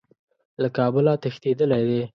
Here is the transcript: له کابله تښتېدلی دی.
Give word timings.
له 0.61 0.67
کابله 0.77 1.13
تښتېدلی 1.23 1.83
دی. 1.89 2.01